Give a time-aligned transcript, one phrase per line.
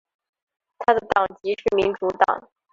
[0.79, 2.49] 他的党籍是民主党。